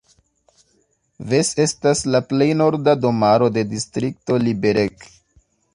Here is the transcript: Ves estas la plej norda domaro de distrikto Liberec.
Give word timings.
Ves 1.33 1.51
estas 1.65 2.01
la 2.15 2.23
plej 2.31 2.49
norda 2.65 2.97
domaro 3.05 3.53
de 3.59 3.67
distrikto 3.77 4.41
Liberec. 4.49 5.11